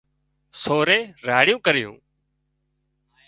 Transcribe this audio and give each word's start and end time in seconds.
سورئي 0.61 1.01
راڙيون 1.27 1.59
ڪريون 1.65 1.95